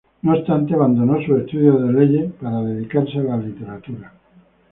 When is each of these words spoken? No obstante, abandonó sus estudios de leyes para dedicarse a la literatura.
No 0.23 0.31
obstante, 0.33 0.73
abandonó 0.73 1.21
sus 1.23 1.41
estudios 1.41 1.79
de 1.83 1.93
leyes 1.93 2.31
para 2.41 2.63
dedicarse 2.63 3.19
a 3.19 3.23
la 3.23 3.37
literatura. 3.37 4.11